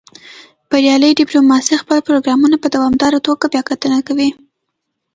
بریالۍ 0.69 1.11
ډیپلوماسي 1.21 1.75
خپل 1.81 1.97
پروګرامونه 2.07 2.55
په 2.59 2.67
دوامداره 2.75 3.19
توګه 3.27 3.45
بیاکتنه 3.53 3.99
کوي 4.07 4.29